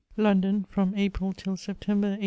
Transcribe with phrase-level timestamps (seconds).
[0.17, 2.17] London, from April tiU September, 1822.